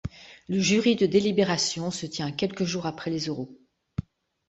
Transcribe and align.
Le 0.49 0.59
jury 0.59 0.95
de 0.95 1.05
délibération 1.05 1.91
se 1.91 2.07
tient 2.07 2.31
quelques 2.31 2.63
jours 2.63 2.87
après 2.87 3.11
les 3.11 3.29
oraux. 3.29 3.55